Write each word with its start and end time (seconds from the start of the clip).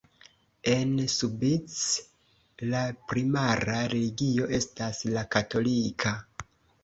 En 0.69 0.93
Subic 1.15 1.75
la 2.71 2.81
primara 3.13 3.75
religio 3.93 4.49
estas 4.61 5.03
la 5.17 5.27
katolika. 5.37 6.15